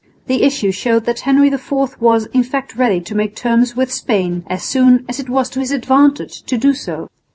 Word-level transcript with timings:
The 0.25 0.41
issue 0.41 0.71
showed 0.71 1.05
that 1.05 1.19
Henry 1.19 1.49
IV 1.49 2.01
was 2.01 2.25
in 2.33 2.41
fact 2.41 2.75
ready 2.75 3.01
to 3.01 3.13
make 3.13 3.35
terms 3.35 3.75
with 3.75 3.91
Spain, 3.93 4.43
as 4.47 4.63
soon 4.63 5.05
as 5.07 5.19
it 5.19 5.29
was 5.29 5.47
to 5.51 5.59
his 5.59 5.69
advantage 5.69 6.41
to 6.41 6.57
do 6.57 6.73
so. 6.73 7.07